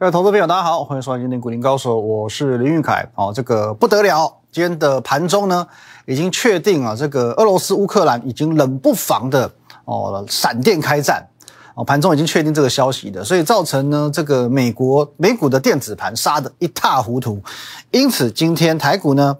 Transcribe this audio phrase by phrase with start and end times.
[0.00, 3.04] 各位投资朋友，大家好，欢迎收看今天股林高手，我是林玉凯。
[3.16, 5.66] 哦，这个不得了，今天的盘中呢，
[6.06, 9.50] 已经确定啊，这个俄罗斯乌克兰已经冷不防的
[9.86, 11.28] 哦，闪电开战
[11.74, 17.42] 哦，盘中已经确定这个消息的，所以造成呢，这个美国美股的电子盘杀的一塌糊涂，
[17.90, 19.36] 因此今天台股呢，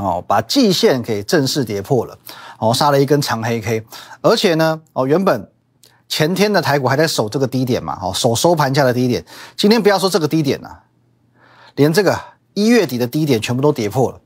[0.00, 2.18] 哦，把季线给正式跌破了，
[2.58, 3.84] 哦，杀了一根长黑 K，
[4.20, 5.48] 而且呢，哦，原本。
[6.10, 7.96] 前天的台股还在守这个低点嘛？
[8.02, 9.24] 哦，守收盘价的低点。
[9.56, 10.80] 今天不要说这个低点了，
[11.76, 12.20] 连这个
[12.52, 14.20] 一月底的低点全部都跌破了。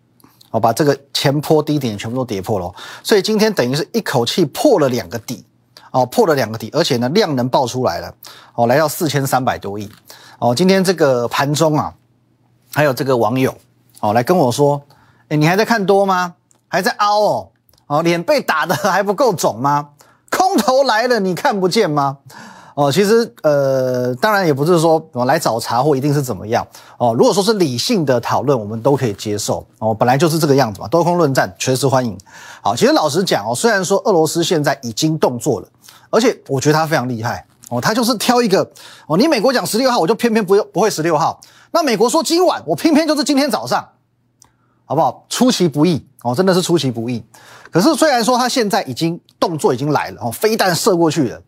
[0.51, 2.75] 哦，把这个前坡低点全部都跌破了。
[3.03, 5.45] 所以今天等于是一口气破了两个底，
[5.91, 8.15] 哦，破了两个底，而且呢量能爆出来了，
[8.55, 9.91] 哦，来到四千三百多亿。
[10.39, 11.93] 哦，今天这个盘中啊，
[12.73, 13.55] 还有这个网友
[14.01, 14.83] 哦来跟我说，
[15.29, 16.35] 哎，你还在看多吗？
[16.67, 17.51] 还在凹哦？
[17.87, 19.91] 哦，脸被打的还不够肿吗？
[20.55, 22.19] 空头来了，你看不见吗？
[22.75, 26.67] 哦，其实呃，当然也不是说来找茬或一定是怎么样
[26.99, 27.15] 哦。
[27.17, 29.93] 如果说是理性的讨论，我们都可以接受哦。
[29.93, 32.17] 本来就是这个样子嘛，多空论战，随时欢迎。
[32.63, 35.69] 好，其实老实讲哦，虽然说俄罗斯现在已经动作了，
[36.11, 38.69] 而且我觉得他非常厉害哦，他就是挑一个
[39.07, 41.41] 哦，你美国讲十六号，我就偏偏不不会十六号。
[41.73, 43.89] 那美国说今晚，我偏偏就是今天早上，
[44.85, 45.25] 好不好？
[45.29, 47.23] 出其不意哦，真的是出其不意。
[47.71, 51.43] 可是虽然说他现在已经动作已经来了哦，飞弹射过去了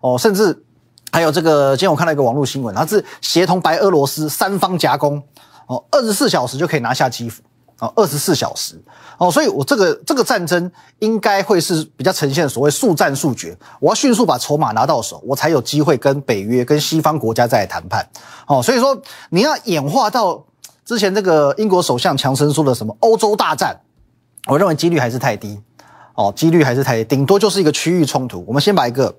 [0.00, 0.64] 哦，甚至
[1.12, 5.22] 还有这个，今天我看到一个网络新闻，他是协同白俄罗斯三方夹攻
[5.68, 7.40] 哦，二十四小时就可以拿下基辅
[7.78, 8.82] 哦，二十四小时
[9.18, 18.04] 哦，所以我这个这个战争应该会是比较呈现所谓速战速决，我要迅速把筹码拿到手，我才有机会跟北约跟西方国家再谈判
[18.48, 20.44] 哦，所以说你要演化到
[20.84, 23.78] 之前这个英国首相强生说的什么欧洲大战，
[24.46, 25.60] 我认为几率还是太低。
[26.14, 28.42] 哦，几率还是太低顶多就是一个区域冲突。
[28.48, 29.14] 我们先把一个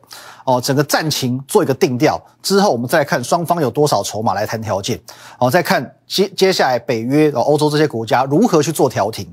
[0.46, 5.00] 哦整个战情做一个定调，之后我们再看双方有多少筹码来谈条件。
[5.38, 9.32] 哦，再看接接下来北约、哦欧洲这些国家如何去做调停。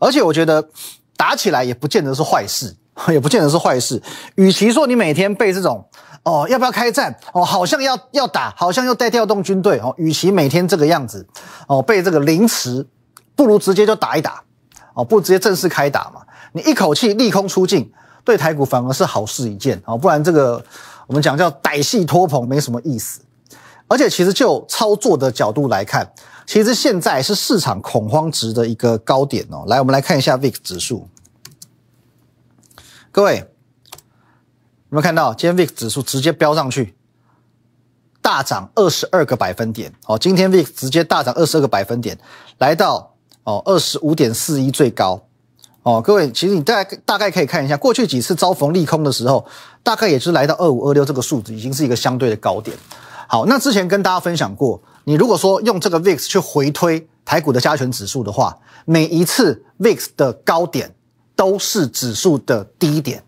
[0.00, 0.68] 而且我觉得
[1.16, 2.74] 打起来也不见得是坏事，
[3.06, 4.02] 也不见得是坏事。
[4.34, 5.86] 与其说你每天被这种
[6.24, 11.24] 哦要不要开战哦，好像要要打，好像又带调动军队哦，与其每天这个样子
[11.68, 12.84] 哦被这个凌迟，
[13.36, 14.42] 不如直接就打一打
[14.94, 16.22] 哦，不直接正式开打嘛。
[16.52, 17.92] 你一口气利空出尽，
[18.24, 19.96] 对台股反而是好事一件啊！
[19.96, 20.64] 不然这个
[21.06, 23.20] 我们讲叫歹戏托棚，没什么意思。
[23.86, 26.10] 而且其实就操作的角度来看，
[26.46, 29.64] 其实现在是市场恐慌值的一个高点哦。
[29.66, 31.08] 来，我们来看一下 VIX 指数。
[33.12, 33.44] 各位有
[34.88, 36.94] 没有看到，今天 VIX 指数直接飙上去，
[38.22, 40.18] 大涨二十二个百分点哦！
[40.18, 42.18] 今天 VIX 直接大涨二十二个百分点，
[42.58, 43.13] 来到
[43.44, 45.22] 哦二十五点四一最高。
[45.82, 49.44] 哦，各位，其实你大概大概可以看一下，过去几次遭逢利空的时候，
[49.82, 52.74] 大概也是来到二五二六这个数字，已经是一个相对的高点。
[53.28, 58.56] 好，那之前跟大家分享过，你如果说用这个 VIX 去回推台股的加权指数的话，
[58.86, 60.94] 每一次 VIX 的高点
[61.36, 63.22] 都是指数的低点。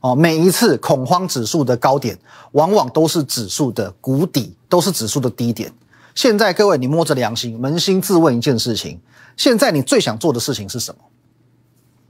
[0.00, 2.18] 哦，每一次恐慌指数的高点，
[2.52, 5.72] 往往都是指数的谷底，都是指数的低点。
[6.18, 9.00] 现在各位，你摸着良心，扪心自问一件事情：
[9.36, 11.00] 现在你最想做的事情是什么？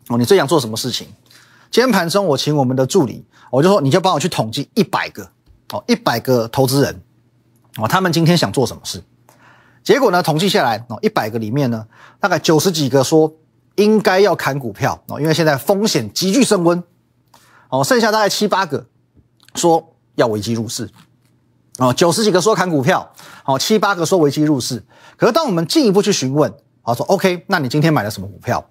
[0.09, 1.07] 哦，你最想做什么事情？
[1.71, 5.31] 今天盘中我请我们的助理，我就说你就帮我去统计一百个
[5.73, 7.03] 哦，一百个投资人
[7.77, 9.03] 哦，他们今天想做什么事？
[9.85, 11.87] 结果呢，统计下来哦，一百个里面呢，
[12.19, 13.31] 大概九十几个说
[13.75, 16.83] 应该要砍股票哦，因为现在风险急剧升温
[17.69, 18.87] 哦，剩下大概七八个
[19.55, 20.89] 说要危机入市
[21.79, 23.11] 哦，九十几个说砍股票
[23.45, 24.81] 哦，七八个说危机入市。
[25.17, 26.53] 可是当我们进一步去询问，
[26.85, 28.65] 他说 OK，那你今天买了什么股票？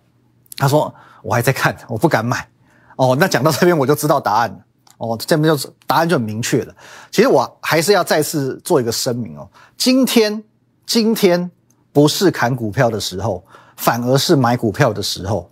[0.57, 0.93] 他说。
[1.23, 2.47] 我还在看，我不敢买。
[2.95, 4.57] 哦，那讲到这边我就知道答案了。
[4.97, 6.73] 哦，这边就是答案就很明确了。
[7.11, 10.41] 其实我还是要再次做一个声明哦，今天
[10.85, 11.51] 今天
[11.91, 13.43] 不是砍股票的时候，
[13.75, 15.49] 反而是买股票的时候。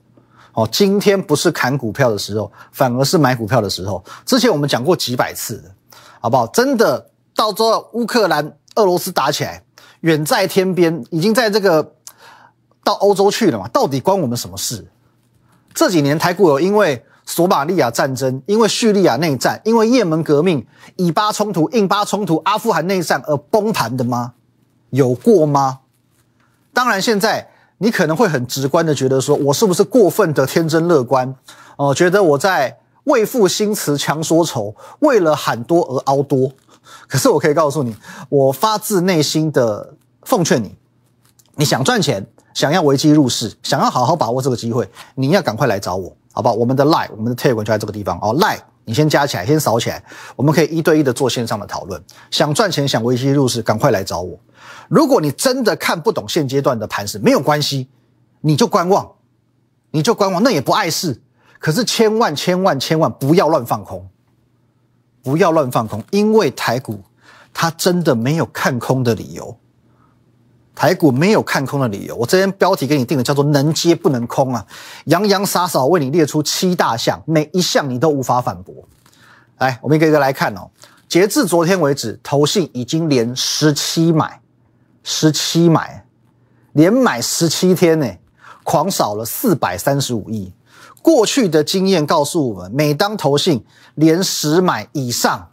[0.54, 4.02] 哦，今天不是砍股票的时候，反而是买股票的时候。
[4.24, 5.76] 之前我们讲过几百次了，
[6.22, 6.48] 好不好？
[6.48, 7.06] 真的
[7.36, 9.62] 到时候乌克兰、俄罗斯打起来，
[10.02, 11.94] 远在天边，已经在这个
[12.84, 13.68] 到欧洲去了嘛？
[13.68, 14.86] 到底关我们什么事？
[15.74, 20.66] 这几年台股有因为索马利亚战争、因为叙利亚内战、因为也门革命、
[20.96, 24.34] 以巴冲突、印巴冲突、阿富汗内战而崩盘的吗？
[24.92, 25.80] 有过吗？
[26.72, 27.50] 当然，现在
[27.80, 31.36] 你可能会很直观的觉得说，我是不是过分的天真乐观？
[31.76, 36.52] 哦，觉得我在为赋新词强说愁，为了喊多而凹多。
[37.08, 37.96] 可是我可以告诉你，
[38.30, 40.76] 我发自内心的奉劝你，
[41.56, 42.28] 你想赚钱。
[42.54, 46.54] 想要危机入市，想要好好把握这个机会，你要赶快来找我，好不好？
[46.56, 50.02] 我们的 lie 我们的 telegram 就在这个地方哦 lie 你先加起来，先扫起来，
[50.38, 52.02] 我们可以一对一的做线上的讨论。
[52.32, 54.40] 想赚钱，想危机入市，赶快来找我。
[54.88, 57.90] 如果你真的看不懂现阶段的盘势，没有关系，
[58.40, 59.12] 你就观望，
[59.92, 61.22] 你就观望，那也不碍事。
[61.60, 64.08] 可是千万千万千万不要乱放空，
[65.26, 67.02] 不要乱放空，因为台股
[67.52, 69.58] 它真的没有看空的理由。
[70.76, 74.64] 台股没有看空的理由，我这边标题给你定的叫做“能接不能空”啊，
[75.06, 78.76] 洋洋洒洒为你列出七大项，每一项你都无法反驳。
[79.58, 80.70] 来，我们一个一个来看哦。
[81.08, 84.42] 截至昨天为止，投信已经连十七买，
[85.02, 86.06] 十七买，
[86.74, 88.08] 连买十七天呢，
[88.64, 90.54] 狂扫了四百三十五亿。
[91.06, 93.64] 过去的经验告诉我们，每当投信
[93.94, 95.50] 连十买以上，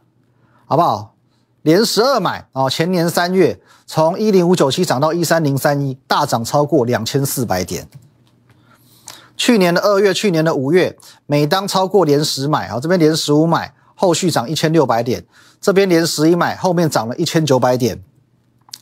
[0.65, 1.15] 好不好？
[1.61, 2.71] 连十二买啊！
[2.71, 7.87] 前年三月从一零五九七涨到一三零三一，大涨超过两千四百点。
[9.37, 10.97] 去年的二月、去年的五月，
[11.27, 15.21] 每当超过连十买啊，这边连十五买，后续涨一千六百点；
[15.61, 18.03] 这边连十一买，后面涨了一千九百点。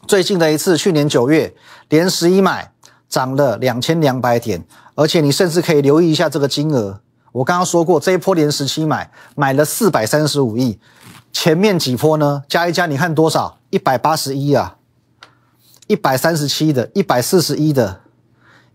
[0.06, 1.52] 最近的一次，去年九月
[1.88, 2.72] 连十一买，
[3.08, 4.64] 涨了两千两百点，
[5.00, 7.00] 而且你甚至可以留意一下这个金额。
[7.32, 10.78] 我刚刚说过，这一波连十七买，买了四百三十五亿。
[11.32, 12.42] 前面几波呢？
[12.46, 13.56] 加一加，你看多少？
[13.70, 14.76] 一百八十一啊，
[15.86, 18.02] 一百三十七的，一百四十一的，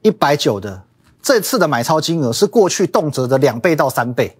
[0.01, 0.81] 一百九的。
[1.21, 4.35] 这次的买超金额是过去动辄的两倍到三倍。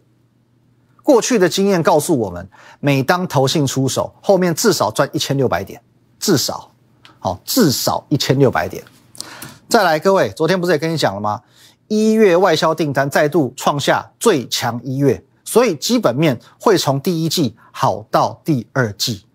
[1.03, 2.49] 过去的经验告诉我们，
[2.79, 5.79] 每当投信出手，后面至少赚一千六百点，
[6.19, 6.71] 至少，
[7.19, 8.83] 好，至少一千六百点。
[9.69, 11.41] 再来，各位，昨天不是也跟你讲了吗？
[11.87, 15.23] 一月外销订单再度创下最强一月。
[15.47, 19.25] 所以基本面会从第一季好到第二季，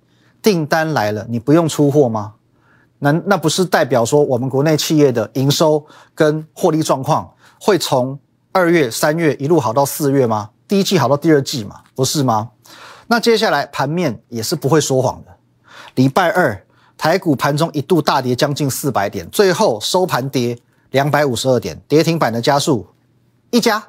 [0.42, 2.34] 订单来了，你不用出货吗？
[2.98, 8.18] 那那不是代表说我们国内企业的营收跟获利状况会从
[8.50, 10.50] 二月、三月一路好到四月吗？
[10.66, 12.50] 第一季好到第二季嘛，不是吗？
[13.06, 15.36] 那接下来盘面也是不会说谎的。
[15.94, 16.66] 礼拜二
[16.98, 20.58] 台股盘中一度大跌将近四百点，最后收盘跌
[20.90, 22.88] 两百五十二点，跌停板的加速
[23.50, 23.88] 一家，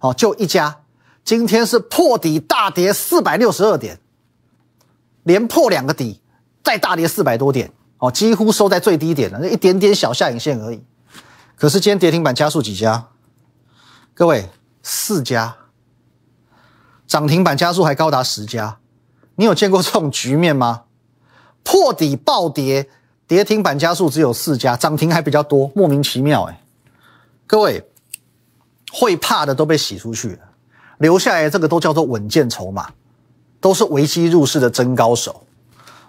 [0.00, 0.80] 哦，就一家。
[1.22, 4.00] 今天是破底大跌四百六十二点，
[5.24, 6.20] 连破两个底，
[6.64, 10.82] 再大跌四百多点，哦，几乎收在最低点了，那一点点小下影线而已。
[11.56, 13.08] 可是今天跌停板加速几家？
[14.14, 14.48] 各位，
[14.82, 15.56] 四家，
[17.06, 18.78] 涨停板加速还高达十家，
[19.36, 20.84] 你有见过这种局面吗？
[21.62, 22.88] 破底暴跌，
[23.30, 26.60] 跌停板加速只有四家，涨停还比较多，莫名其妙哎。
[27.46, 27.80] 各位，
[28.92, 30.38] 会怕的都被洗出去了。
[30.98, 32.90] 留下来这个都叫做稳健筹码，
[33.60, 35.44] 都是危机入市的真高手。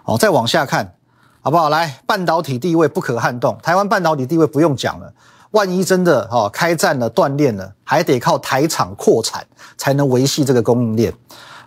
[0.02, 0.96] 好，再往下看，
[1.42, 1.68] 好不好？
[1.68, 5.14] 来，半导体地位不可撼动，台湾半导体地位不用讲了。
[5.52, 9.46] 万一真的哈开战了、断链了，还得靠台厂扩产
[9.76, 11.14] 才能维系这个供应链。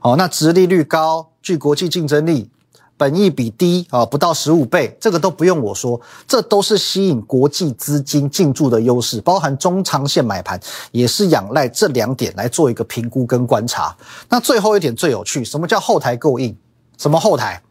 [0.02, 2.52] 好，那殖利率高，具国际竞争力。
[2.98, 10.58] 本益比低啊，不到十五倍，这个都不用我说，这都是吸引国际资金进驻的优势，包含中长线买盘，
[10.92, 13.94] 也是仰赖这两点来做一个评估跟观察。
[14.30, 16.56] 那最后一点最有趣，什么叫后台够硬？
[16.98, 17.62] 什么后台？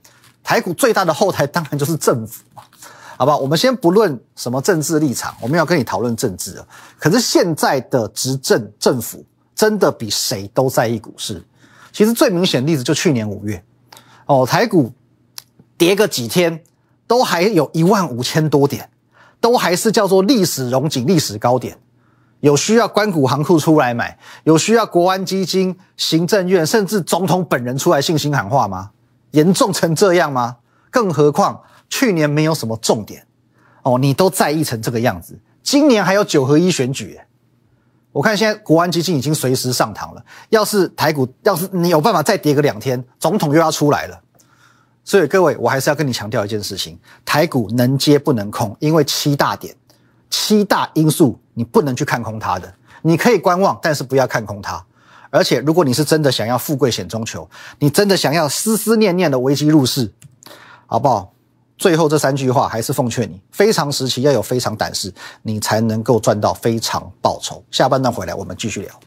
[0.43, 2.63] 台股最大的后台当然就是政府嘛，
[3.17, 3.35] 好吧？
[3.35, 6.63] 我们先不论什么政治立场，我们要跟你讨论政治
[6.99, 9.25] 可是现在的执政政府
[9.55, 11.43] 真的比谁都在意股市。
[11.93, 13.65] 其实最明显例子就去年五月，
[14.27, 14.93] 哦，台股。
[15.77, 16.63] 跌个几天，
[17.07, 18.91] 都还有一万五千多点，
[19.41, 21.79] 都还是叫做历史荣景、历史高点。
[22.41, 28.91] 有需要关谷行库出来买，有需要国安基金、行政院甚至总统本人出来信心喊话吗？
[29.31, 30.57] 严重成这样吗？
[30.91, 33.27] 更何况去年没有什么重点
[33.83, 35.39] 哦，你都在意成这个样子。
[35.63, 37.19] 今年还有九合一选举，
[38.13, 40.23] 我看现在国安基金已经随时上堂了。
[40.51, 44.21] 要是台股，要是你有办法再跌个两天，总统又要出来了。
[45.05, 49.77] 所以各位，我还是要跟你强调一件事情：台股能接不能空，因为七大点、
[50.31, 52.73] 七大因素，你不能去看空它的。
[53.03, 54.83] 你可以观望，但是不要看空它。
[55.29, 60.11] 而且，如果你是真的想要富贵险中求，你真的想要思思念念的危机入市，
[60.87, 61.33] 好不好？
[61.77, 67.63] 最后这三句话还是奉劝你：非常时期要有非常胆识，你才能够赚到非常报酬。
[67.71, 69.01] 下半段回来，我们继续聊。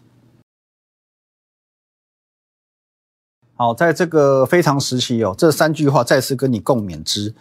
[3.58, 7.34] 好，在这个非常时期哦，这三句话再次跟你共勉之。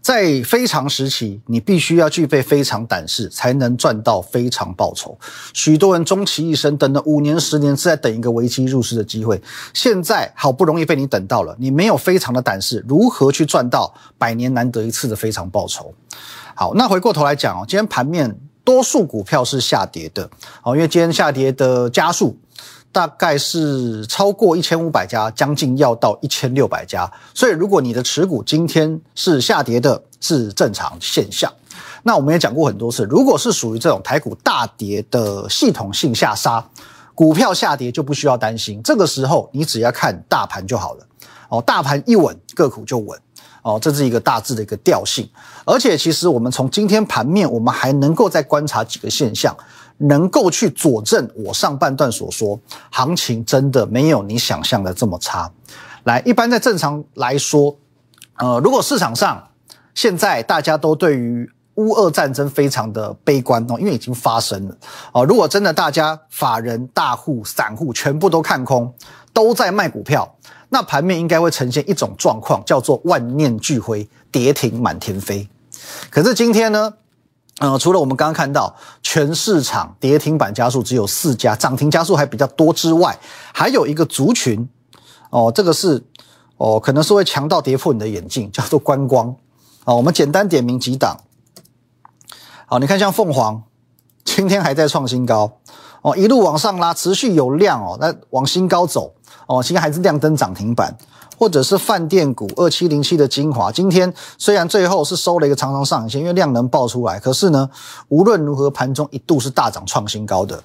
[0.00, 5.18] 在非常时期，你必须要具备非常胆识，才能赚到非常报酬。
[5.52, 9.38] 许多人终其一生等了五年、十年，是在等一个危机入市的机会。
[9.74, 15.92] 现在好不容易被你等到了，你没有非常的胆识，如何去赚到百年难得一次的非常报酬？
[16.54, 18.34] 好，那回过头来讲哦，今天盘面
[18.64, 20.30] 多数股票是下跌的，
[20.62, 22.38] 好，因为今天下跌的加速。
[22.98, 27.08] 大概是超过一千五百家，将近要到一千六百家。
[27.32, 31.48] 所以，如果你的持股今天是下跌的，是正常现象。
[32.02, 36.68] 那我们也讲过很多次，如果是属于这种台股大跌的系统性下杀，
[37.14, 38.82] 股票下跌就不需要担心。
[38.82, 41.06] 这个时候，你只要看大盘就好了。
[41.50, 43.16] 哦，大盘一稳，个股就稳。
[43.62, 45.28] 哦，这是一个大致的一个调性。
[45.64, 49.56] 而且，其实我们从今天盘面，我们还能够再观察几个现象。
[49.98, 52.58] 能够去佐证我上半段所说，
[52.90, 55.50] 行情真的没有你想象的这么差。
[56.04, 57.76] 来，一般在正常来说，
[58.36, 59.48] 呃，如果市场上
[59.94, 64.76] 现在大家都对于乌俄战争非常的悲观哦，因为已经发生了
[65.12, 65.24] 哦。
[65.24, 68.92] 如果真的大家法人、大户、散户全部都看空，
[69.32, 70.36] 都在卖股票，
[70.68, 75.48] 那盘面应该会呈现一种状况，叫做万念俱灰，跌停满天飞。
[76.10, 76.94] 可是今天呢？
[77.58, 83.18] 呃，除了我们刚刚看到全市场跌停板加速只有四家，涨停加速还比较多之外，
[83.52, 84.68] 还有一个族群，
[85.30, 86.04] 哦，这个是
[86.56, 89.34] 哦，可能是会强到跌破你的眼镜，叫做观光。
[89.84, 91.18] 啊，我们简单点名几档。
[92.66, 93.64] 好，你看像凤凰，
[94.24, 95.58] 今天还在创新高，
[96.02, 99.12] 哦，一路往上拉，持续有量哦，那往新高走，
[99.46, 100.96] 哦，今天还是亮灯涨停板。
[101.40, 107.70] 或者是饭店股二七零七的精华，今天虽然最后是收了一个长长上影线，因为量能爆出来，可是呢，
[108.08, 110.60] 无论如何盘中一度是大涨创新高的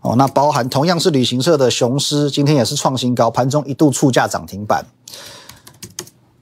[0.00, 0.14] 哦。
[0.16, 4.86] 那包含同样是旅行社的雄狮，今天也是创新高，盘中一度触价涨停板。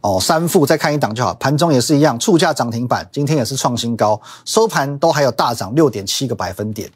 [0.02, 6.90] 哦，三富再看一档就好，盘中也是一样触价涨停板，今天也是创新高，收盘都还有大涨六点七个百分点。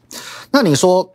[0.51, 1.09] 那你说，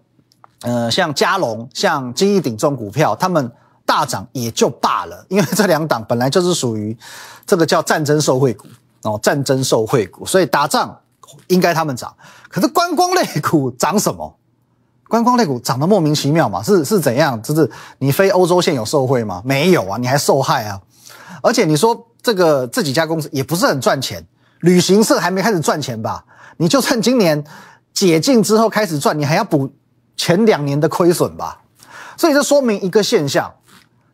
[0.63, 3.51] 呃，像嘉龙、像金益鼎这种股票，他们。
[3.87, 6.97] 大涨也就罢了，因为这两档本来就是属于
[7.45, 8.69] 这个叫战争受惠股
[9.03, 10.97] 哦，战争受惠股，所以打仗
[11.49, 12.15] 应该他们涨。
[12.49, 14.33] 可是观光类股涨什么？
[15.09, 16.63] 观光类股涨得莫名其妙嘛？
[16.63, 17.43] 是是怎样？
[17.43, 19.43] 就是你飞欧洲线有受贿吗？
[19.45, 20.81] 没有啊，你还受害啊！
[21.43, 24.25] 而且你说这个这几家公司也不是很赚钱，
[24.61, 26.25] 旅行社还没开始赚钱吧？
[26.59, 27.43] 你就算今年
[27.93, 29.69] 解禁之后开始赚，你还要补
[30.17, 31.63] 前两年的亏损吧？
[32.17, 33.53] 所以这说明一个现象。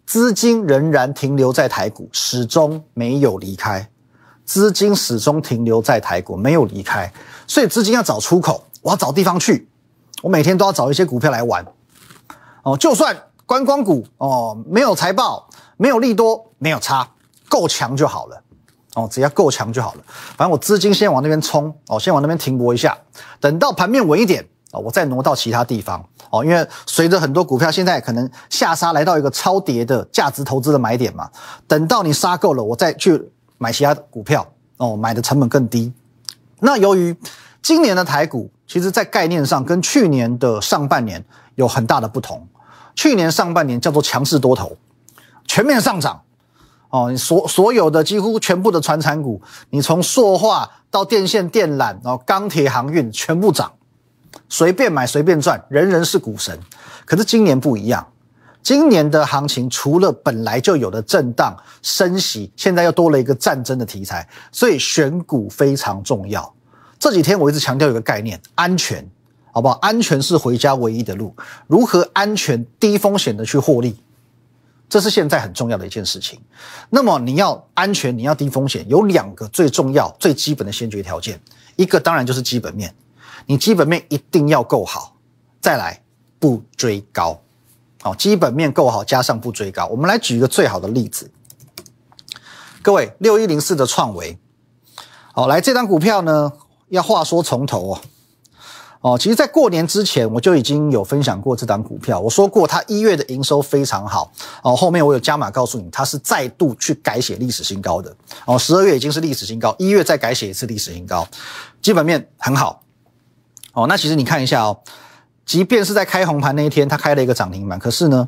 [0.06, 3.90] 资金仍然停留在台股，始终没有离开。
[4.44, 7.12] 资金始终停留在台股，没有离开。
[7.48, 9.68] 所以资金要找出口，我要找地方去。
[10.22, 11.66] 我每天都要找一些股票来玩。
[12.62, 17.08] 哦，就算观光股哦，没有财报，没有利多，没有差，
[17.48, 18.40] 够强就好了。
[18.94, 20.04] 哦，只要够强就好了。
[20.36, 22.96] 反正我资金先往那边冲，哦，先往那边停泊一下，
[23.40, 24.48] 等到盘面稳一点。
[24.78, 31.30] 我再挪到其他地方哦，因为随着很多股票现在可能下杀来到一个超跌的价值投资的买点嘛，
[31.66, 35.92] 等到你杀够了，我再去买其他股票哦，买的成本更低。
[36.60, 37.16] 那由于
[37.62, 42.46] 今年的台股，其实在概念上跟去年的上半年有很大的不同。
[42.94, 44.74] 去年上半年叫做强势多头，
[45.46, 46.22] 全面上涨
[46.88, 53.70] 哦，你所所有的几乎全部的传产股，你从塑化到电线电缆哦，钢铁航运全部涨。
[54.48, 56.58] 随便买随便赚，人人是股神。
[57.04, 58.06] 可是今年不一样，
[58.62, 66.52] 今年的行情除了本来就有的震荡升息，现在又多了一个战争的题材，所以选股非常重要。
[66.98, 69.08] 这几天我一直强调一个概念：安全，
[69.52, 69.78] 好不好？
[69.82, 71.34] 安全是回家唯一的路。
[71.66, 73.94] 如何安全、低风险的去获利，
[74.88, 76.40] 这是现在很重要的一件事情。
[76.90, 81.38] 那么你要安全，你要低风险，有两个最重要、最基本的先决条件，
[81.76, 82.92] 一个当然就是基本面。
[83.46, 85.16] 你基本面一定要够好，
[85.60, 86.02] 再来
[86.40, 87.40] 不追高，
[88.02, 89.86] 好，基本面够好加上不追高。
[89.86, 91.30] 我们来举一个最好的例子，
[92.82, 94.36] 各位六一零四的创维，
[95.32, 96.52] 好，来这张股票呢，
[96.88, 98.00] 要话说从头哦，
[99.00, 104.32] 哦，其实，在过年之前我就已经有分享过这张股票，我说过它一月的营收非常好，
[104.64, 108.12] 哦，后面我有加码告诉你，它是再度去改写历史新高的，
[108.44, 111.24] 哦，十二月已经是历史新高，一月再改写一次历史新高，
[111.80, 112.82] 基本面很好。
[113.76, 114.80] 哦，那其实你看一下哦，
[115.44, 118.26] 即便是在开红盘那一天，它开了一个涨停板，可是呢，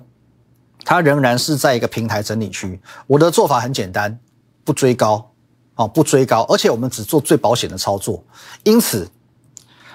[0.84, 2.78] 它仍然是在一个平台整理区。
[3.06, 4.20] 我的做法很简单，
[4.62, 5.32] 不追高，
[5.76, 8.22] 哦，不追高，而且我们只做最保险的操作。
[8.62, 9.08] 因此，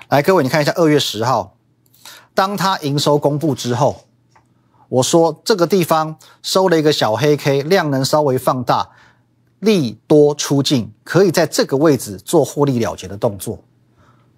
[0.10, 1.56] 来各位，你看一下二月十号，
[2.34, 4.06] 当它营收公布之后，
[4.90, 8.90] 我说这个地方收了一个小黑 K，量能稍微放大，
[9.60, 13.64] 利多出尽，可以在这个位置做获利了结的动作。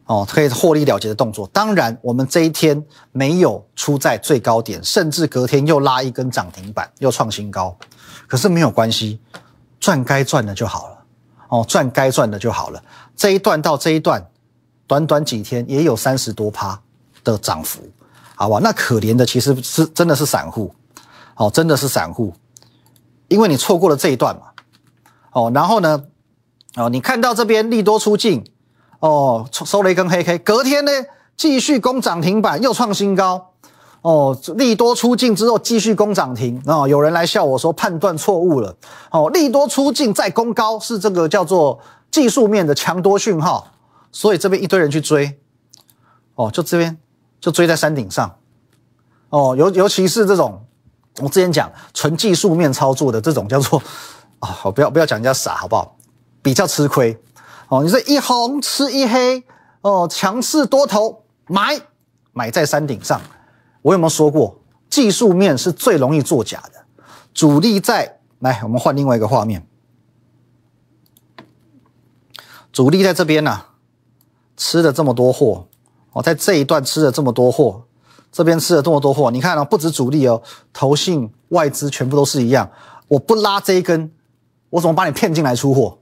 [0.06, 1.48] 哦，可以获利了结的动作。
[1.48, 7.76] 当然，我们这一天没有出在最高点，甚至隔天又拉一根涨停板，又创新高。
[8.28, 9.20] 可是没有关系，
[9.80, 10.98] 赚该赚的就好了。
[11.50, 12.84] 哦，赚该赚的就好了。
[13.16, 14.26] 这一段到这一段，
[14.88, 16.80] 短短几天也有三十多趴
[17.24, 17.82] 的涨幅。
[18.38, 18.60] 好吧？
[18.62, 20.76] 那可怜的其实是真的是散户，
[21.38, 22.34] 哦，真的是散户，
[23.30, 24.48] 因为你错过了这一段嘛，
[25.32, 26.04] 哦，然后呢，
[26.76, 28.44] 哦，你看到这边利多出尽，
[29.08, 30.92] 哦，收了一根黑 K，隔天呢
[31.38, 33.52] 继续攻涨停板，又创新高，
[34.02, 38.76] 哦，利多出尽之后继续攻涨停，哦，有人来笑我说判断错误了，
[39.12, 43.68] 哦，利多出尽再攻高是这个叫做技术面的强多讯号，
[44.12, 45.40] 所以这边一堆人去追，
[46.34, 46.98] 哦，就这边。
[47.42, 48.36] 就追在山顶上，
[49.30, 50.66] 哦，尤尤其是这种，
[51.22, 53.80] 我之前讲纯技术面操作的这种叫做
[54.40, 55.96] 啊，好不要不要讲人家傻好不好？
[56.42, 57.16] 比较吃亏
[57.70, 57.84] 哦。
[57.84, 59.44] 你这一红吃一黑
[59.82, 61.80] 哦，强势多头买
[62.34, 63.22] 买在山顶上，
[63.82, 66.86] 我有没有说过技术面是最容易作假的？
[67.34, 69.68] 主力在来，我们换另外一个画面，
[72.72, 73.66] 主力在这边呢，
[74.56, 75.68] 吃了这么多货。
[76.14, 77.84] 哦在这一段吃了这么多货，
[78.32, 80.42] 这边吃了这么多货，你看啊，不止主力哦，
[80.72, 82.72] 投信、外资全部都是一样。
[83.10, 84.10] 我不拉这一根，
[84.70, 85.98] 我怎么把你骗进来出货？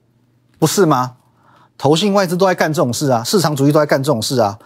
[0.60, 1.18] 不是吗？
[1.78, 4.58] 投信、外资都在干这种事啊，市场主义都在干这种事啊。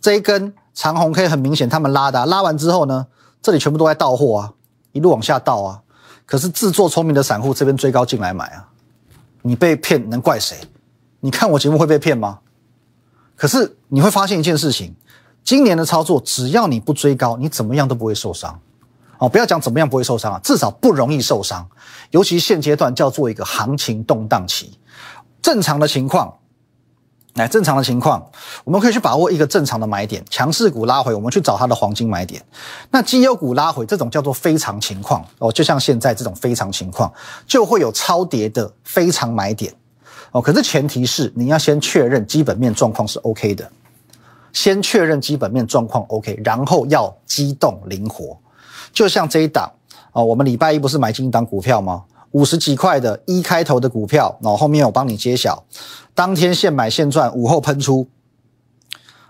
[0.00, 3.06] 这一根长红 K 很明显他们拉的，拉完之后呢，
[3.42, 4.52] 这里全部都在倒货啊，
[4.92, 5.82] 一路往下倒啊。
[6.26, 8.68] 可是自作聪明的散户这边追高进来买啊，
[9.42, 10.56] 你被骗能怪谁？
[11.20, 12.40] 你看我节目会被骗吗？
[13.36, 14.94] 可是你会发现一件事情，
[15.44, 18.58] 今年的操作，只要你不追高，你怎么样都不会受伤。
[19.18, 21.66] 哦，不要讲怎么样不会受伤啊，至少不容易受伤。
[22.10, 24.78] 尤其现阶段叫做一个行情动荡期，
[25.46, 26.38] 正常的情况，
[27.34, 28.28] 来正常的情况，
[28.64, 30.20] 我们可以去把握一个正常的买点。
[30.28, 32.44] 强势股拉回，我们去找它的黄金买点。
[32.90, 37.12] 那绩优股拉回，这种叫做非常情况哦，就像现在这种非常情况，
[37.46, 39.72] 就会有超跌的非常买点。
[40.32, 43.70] 哦，可是前提是你要先确认基本面状况是 OK 的，
[44.52, 48.36] 先确认基本面状况 OK，然后要机动灵活。
[48.92, 49.70] 就像这一档
[50.10, 52.02] 哦，我们礼拜一不是买进一档股票吗？
[52.32, 55.64] 五十几块的一开头的股票，然后后面我帮你揭晓，
[56.14, 58.08] 当天现买现赚，午后喷出。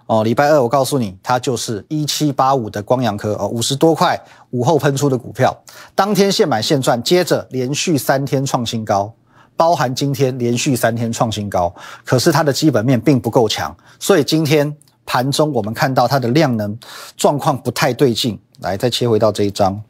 [0.06, 4.20] 哦，礼拜二我告诉你，它就是一七八五的光阳科哦，五十多块
[4.50, 5.56] 午后喷出的股票，
[5.94, 9.12] 当天现买现赚，接着连续三天创新高。
[9.58, 16.78] 包含今天连续三天创新高，可是它的基本面并不够强，所以今天盘中我们看到它的量能
[17.16, 18.38] 状况不太对劲。
[18.60, 19.82] 来，再切回到这一张，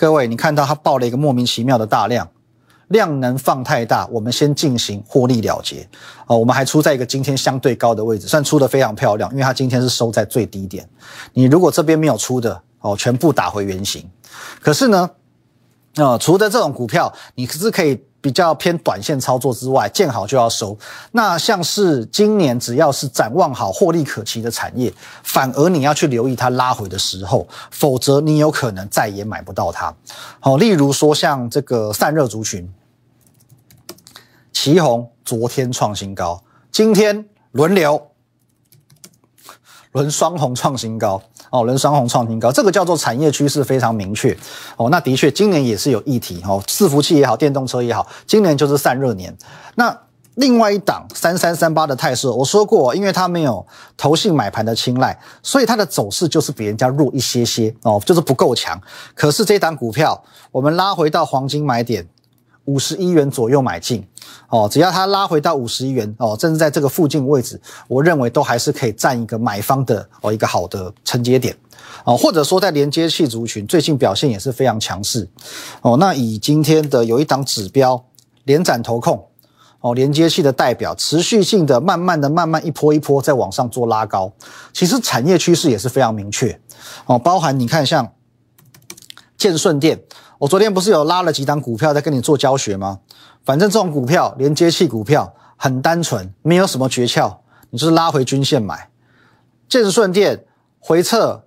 [0.00, 2.26] 各位，你看到它爆了一个莫名其妙的大量，
[2.88, 5.86] 量能放太大，我们先进行获利了结。
[6.26, 10.88] 哦，我们还出在一个今天相对高的位置，算出的非常漂亮，因为它今天是收在最低点。
[11.34, 14.08] 你如果这边没有出的，哦，全部打回原形。
[14.62, 15.10] 可是呢？
[15.96, 20.76] 呃，除了这种股票，你是可以比较偏短线操作之外，见好就要收。
[21.12, 29.94] 那像是今年只要是展望好、获利可期的产业，反而你要去留意它拉回的时候，否则你有可能再也买不到它。
[30.38, 32.70] 好，例如说像这个散热族群，
[34.52, 38.06] 旗宏昨天创新高，今天轮流。
[39.92, 44.36] 轮双红创新高哦，轮双红创新高，这个叫做产业趋势非常明确
[44.76, 44.88] 哦。
[44.88, 49.36] 那的确，今年也是有议题哦，伺服器也好，电动车也好，今年就是散热年。
[49.74, 49.96] 那
[50.36, 58.80] 另外一档三三三八的泰硕，我说过，因为它没有投信买盘的青睐，所以它的走势就是比人家弱一些些哦，就是不够强。
[59.14, 62.06] 可是这档股票，我们拉回到黄金买点。
[62.70, 64.06] 五十一元左右买进，
[64.48, 71.56] 哦，只要它拉回到五十一元，哦，甚至在这个附近位置，我认为都还是可以占一个买方的哦一个好的承接点，
[72.04, 75.28] 哦，或者说在连接器族群最近表现也是非常强势，
[75.82, 78.00] 哦，那以今天的有一档指标
[78.44, 79.26] 连展投控，
[79.80, 84.32] 哦，连接器的代表持续性的慢慢的慢慢一波一波在往上做拉高，
[84.72, 86.56] 其实产业趋势也是非常明确，
[87.06, 88.12] 哦，包含你看像
[89.36, 90.00] 建顺电。
[90.40, 93.00] 我昨天不是有拉了几档股票在跟你做教学吗？
[93.44, 97.36] 反正这种股票连接器股票很单纯，没有什么诀窍，
[97.68, 98.88] 你就是拉回均线买。
[99.68, 100.46] 建顺电
[100.78, 101.44] 回撤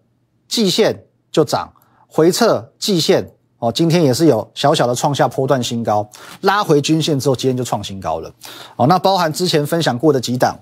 [0.48, 1.74] 季线就涨，
[2.06, 6.08] 回撤季线哦，今天也是有小小的创下波段新高，
[6.42, 8.32] 拉回均线之后，今天就创新高了。
[8.76, 10.60] 哦，那包含之前分享过的几档，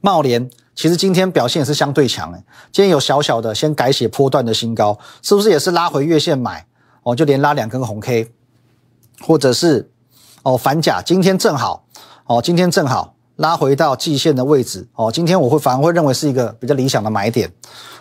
[0.00, 0.48] 茂联。
[0.76, 6.64] 其实今天表现也是相对强诶，今天有小小的先改写波段的新高，是不是也是拉回月线买
[7.10, 7.16] 哦？
[7.16, 8.30] 就连拉两根红 K，
[9.20, 9.90] 或者是
[10.42, 11.84] 哦反甲，今天正好
[12.26, 15.10] 哦，今天正好拉回到季线的位置哦。
[15.10, 17.50] 今天我会反而会认为是一个比较理想的买点，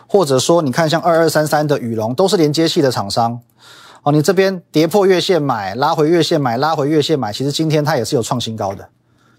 [0.07, 3.39] 或者说你看像二二三三的羽绒都是连接器的厂商
[4.03, 8.89] 哦，你这边跌破月线买，拉回月线买，拉回月线买，其实今天它也是有创新高的。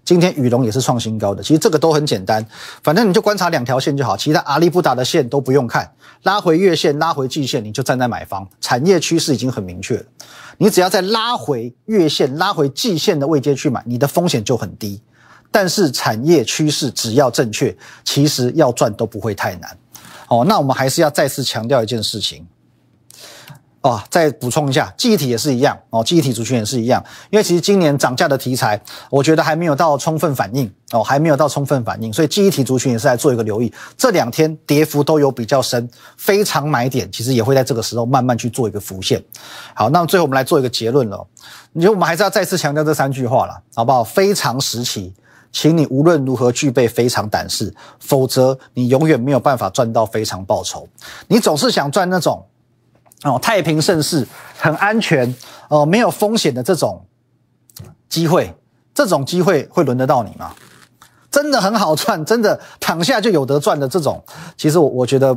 [0.09, 1.43] 今天宇龙也是创新高的。
[1.43, 2.43] 其实这个都很简单，
[2.83, 5.93] 反正你就观察两条线就好，其他阿里不达的线都不用看，
[6.23, 10.05] 拉回月线、拉回季线，你就站在买方，产业趋势已经很明确了。
[10.57, 14.99] 你只要在拉回月线、拉回季线的位阶去买，你的风险就很低。
[15.51, 19.77] 但是产业趋势只要正确，其实要赚都不会太难。
[20.29, 22.47] 哦，那我们还是要再次强调一件事情。
[23.81, 33.73] 哦，再补充一下，记忆体也是一样哦，记忆体族群也是一样，因为其实今年涨价的题材，我觉得还没有到充分反应哦，还没有到充分反应，所以记忆体族群也是在做一个留意。
[33.97, 39.23] 这两天跌幅都有比较深，非常买点，其实也会在这个时候慢慢去做一个浮现。
[39.75, 41.25] 好，那么最后我们来做一个结论了，
[41.73, 44.03] 你觉得我们还是要再次强调这三句话了，好不好？
[44.03, 45.15] 非常时期，
[45.53, 50.89] 请你无论如何具备非常胆识，否则你永远没有办法赚到非常报酬。
[51.29, 52.45] 你总是想赚那种。
[53.25, 54.27] 哦，太平盛世，
[54.57, 55.35] 很安全，
[55.69, 57.05] 哦，没有风险的这种
[58.09, 58.55] 机会，
[58.95, 60.55] 这种机会会轮得到你吗？
[61.31, 64.23] 真的很好赚，真的躺下就有得赚的这种，
[64.57, 65.37] 其实我我觉得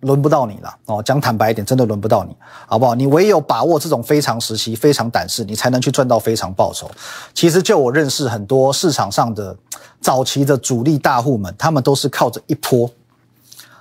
[0.00, 0.76] 轮不到你了。
[0.86, 2.94] 哦，讲坦白一点，真的轮不到你，好不好？
[2.94, 6.90] 你唯有把握这种非常时期、非常胆识，你才能去赚到非常报酬。
[7.32, 9.56] 其实就我认识很多市场上的
[10.00, 12.90] 早期的主力大户们，他们都是靠着一波。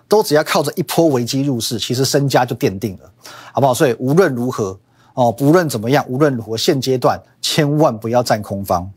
[0.10, 3.10] 都只要靠着一波危机入市，其实身家就奠定了，
[3.54, 3.74] 好不好？
[3.74, 4.78] 所以无论如何
[5.14, 8.90] 哦，无论怎么样，无论如何，现阶段千万不要占空方，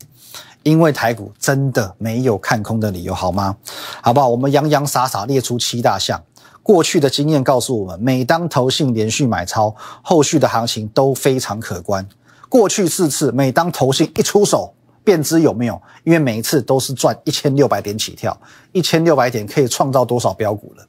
[0.62, 3.54] 因为台股真的没有看空的理由，好吗？
[4.02, 4.28] 好不好？
[4.28, 6.22] 我们洋洋洒洒列出七大项，
[6.62, 12.08] 过去的经验告诉我们，每当投信连续买超，后续的行情都非常可观。
[12.48, 14.72] 过去四次，每当投信一出手，
[15.02, 18.34] 便知有没有，因为每一次都是赚一千六百点起跳，
[18.72, 20.86] 一千六百点可以创造多少标股了？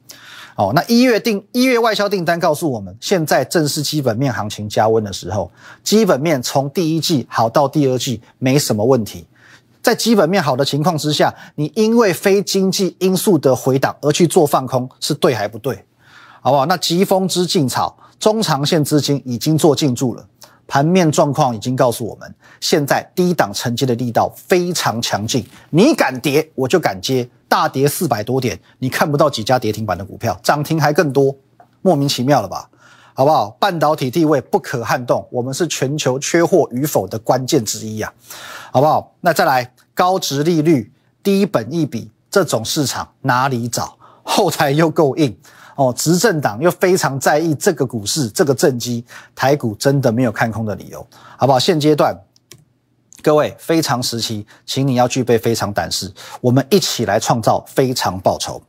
[0.56, 5.50] 哦，那一月订一月外销订单告诉我们，现在正是基本面行情加温的时候。
[5.82, 9.26] 基本面从第一季好到第二季没什么问题，
[9.82, 15.84] 在基本面好的情况之下，你因为非经济因素的回档而去做放空，是对还不对？
[16.40, 16.66] 好不好？
[16.66, 20.24] 那疾风之劲草，中长线资金已经做进驻了。
[20.66, 27.28] 盘面状况已经告诉我们，现在低档承接的力道非常强劲，你敢跌，我就敢接。
[27.46, 31.36] 大跌四百多点，你看不到几家跌停板的股票，涨停还更多，
[31.82, 32.68] 莫名其妙了吧？
[33.12, 33.50] 好不好？
[33.60, 38.12] 半导体地位不可撼动，我们是全球缺货与否的关键之一啊，
[38.72, 39.14] 好不好？
[39.20, 43.96] 那再来，高值利率、低本益比这种市场哪里找？
[44.24, 45.36] 后台又够硬。
[45.76, 51.06] 哦，执政党又非常在意这个股市，这个政绩，台股真的没有看空的理由，
[51.36, 51.58] 好不好？
[51.58, 52.16] 现阶段，
[53.22, 58.62] 各位非常时期，请你要具备非常胆识，我们一起来创造非常报酬。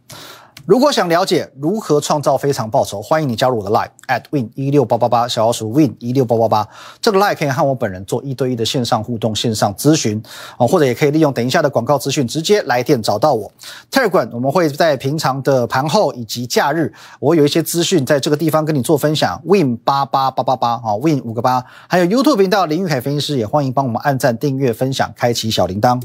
[0.65, 6.67] 如果想了解如何创造非常报酬，欢迎你加入我的 Line at win 一六八八八小老鼠 win 一六八八八。
[6.99, 10.19] 这个 Line 可以和我本人做一对一的线上互动、线上咨询
[10.57, 13.51] 啊，或者也可以利用等一下的广告资讯直接来电找到我。
[13.91, 19.39] Telegram 我们会在平常的盘后以及假日，我有一些资讯在这个地方跟你做分享。
[19.45, 26.01] win 八八八八八啊，win 五个八，还有 YouTube 频道林玉凯分析师也欢迎帮我们按赞、订阅、分享、开启小铃铛，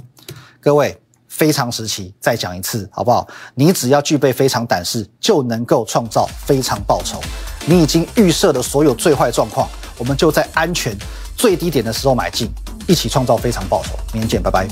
[0.61, 1.00] 各位。
[1.40, 3.26] 非常时期，再讲一次好不好？
[3.55, 7.18] 你只要具备非常胆识，就能够创造非常报酬。
[7.64, 10.94] 你已经预设的所有最坏状况，我们就在安全
[11.35, 12.50] 最低点的时候买进，
[12.87, 13.98] 一起创造非常报酬。
[14.12, 14.68] 明天见，拜拜。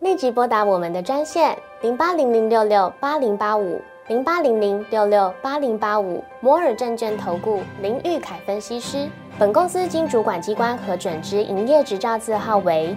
[0.00, 9.08] 立即拨打我们的专线零八零零六六八零八五零八零零六六八零八五摩尔证券投顾林玉凯分析师。
[9.38, 12.96] 本公司经主管机关核准之营业执照字号为。